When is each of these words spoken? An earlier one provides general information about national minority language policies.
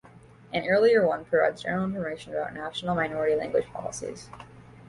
An 0.51 0.65
earlier 0.65 1.05
one 1.05 1.25
provides 1.25 1.61
general 1.61 1.83
information 1.85 2.33
about 2.33 2.55
national 2.55 2.95
minority 2.95 3.35
language 3.35 3.67
policies. 3.71 4.29